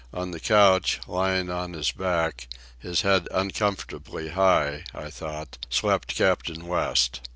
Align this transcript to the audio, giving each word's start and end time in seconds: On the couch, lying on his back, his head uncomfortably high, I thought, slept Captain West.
On 0.11 0.31
the 0.31 0.39
couch, 0.39 0.99
lying 1.05 1.51
on 1.51 1.73
his 1.73 1.91
back, 1.91 2.47
his 2.79 3.01
head 3.01 3.27
uncomfortably 3.29 4.29
high, 4.29 4.83
I 4.95 5.11
thought, 5.11 5.59
slept 5.69 6.15
Captain 6.15 6.65
West. 6.65 7.21